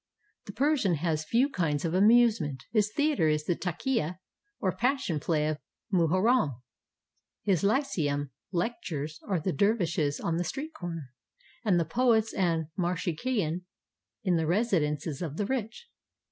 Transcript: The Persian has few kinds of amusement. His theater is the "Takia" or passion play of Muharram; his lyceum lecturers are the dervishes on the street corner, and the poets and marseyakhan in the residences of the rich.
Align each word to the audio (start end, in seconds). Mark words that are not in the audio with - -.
The 0.47 0.53
Persian 0.53 0.95
has 0.95 1.23
few 1.25 1.47
kinds 1.47 1.85
of 1.85 1.93
amusement. 1.93 2.63
His 2.71 2.91
theater 2.91 3.27
is 3.29 3.45
the 3.45 3.55
"Takia" 3.55 4.17
or 4.59 4.71
passion 4.75 5.19
play 5.19 5.47
of 5.47 5.59
Muharram; 5.93 6.55
his 7.43 7.63
lyceum 7.63 8.31
lecturers 8.51 9.19
are 9.27 9.39
the 9.39 9.53
dervishes 9.53 10.19
on 10.19 10.37
the 10.37 10.43
street 10.43 10.73
corner, 10.73 11.13
and 11.63 11.79
the 11.79 11.85
poets 11.85 12.33
and 12.33 12.65
marseyakhan 12.75 13.65
in 14.23 14.37
the 14.37 14.47
residences 14.47 15.21
of 15.21 15.37
the 15.37 15.45
rich. 15.45 15.87